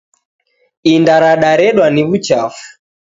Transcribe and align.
Inda 0.93 1.15
radaredwa 1.23 1.87
ni 1.93 2.01
w'uchafu. 2.07 2.65